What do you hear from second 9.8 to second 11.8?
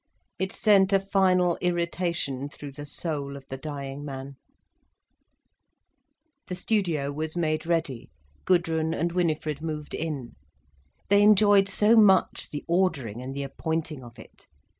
in. They enjoyed